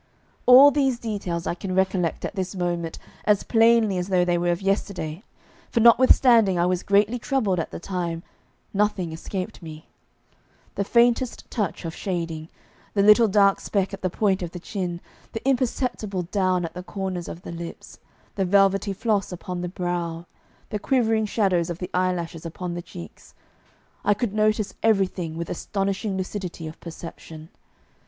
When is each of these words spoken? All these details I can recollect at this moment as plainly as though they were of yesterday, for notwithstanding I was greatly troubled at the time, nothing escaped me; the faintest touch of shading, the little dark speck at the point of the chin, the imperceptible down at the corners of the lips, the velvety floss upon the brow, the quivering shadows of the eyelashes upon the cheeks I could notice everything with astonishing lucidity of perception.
All 0.47 0.71
these 0.71 0.97
details 0.97 1.45
I 1.45 1.53
can 1.53 1.75
recollect 1.75 2.25
at 2.25 2.33
this 2.33 2.55
moment 2.55 2.97
as 3.25 3.43
plainly 3.43 3.99
as 3.99 4.07
though 4.07 4.25
they 4.25 4.35
were 4.35 4.49
of 4.49 4.59
yesterday, 4.59 5.21
for 5.69 5.79
notwithstanding 5.79 6.57
I 6.57 6.65
was 6.65 6.81
greatly 6.81 7.19
troubled 7.19 7.59
at 7.59 7.69
the 7.69 7.79
time, 7.79 8.23
nothing 8.73 9.11
escaped 9.13 9.61
me; 9.61 9.89
the 10.73 10.83
faintest 10.83 11.51
touch 11.51 11.85
of 11.85 11.95
shading, 11.95 12.49
the 12.95 13.03
little 13.03 13.27
dark 13.27 13.59
speck 13.59 13.93
at 13.93 14.01
the 14.01 14.09
point 14.09 14.41
of 14.41 14.49
the 14.53 14.59
chin, 14.59 15.01
the 15.33 15.47
imperceptible 15.47 16.23
down 16.23 16.65
at 16.65 16.73
the 16.73 16.81
corners 16.81 17.27
of 17.27 17.43
the 17.43 17.51
lips, 17.51 17.99
the 18.33 18.43
velvety 18.43 18.93
floss 18.93 19.31
upon 19.31 19.61
the 19.61 19.69
brow, 19.69 20.25
the 20.71 20.79
quivering 20.79 21.27
shadows 21.27 21.69
of 21.69 21.77
the 21.77 21.91
eyelashes 21.93 22.43
upon 22.43 22.73
the 22.73 22.81
cheeks 22.81 23.35
I 24.03 24.15
could 24.15 24.33
notice 24.33 24.73
everything 24.81 25.37
with 25.37 25.47
astonishing 25.51 26.17
lucidity 26.17 26.65
of 26.67 26.79
perception. 26.79 27.49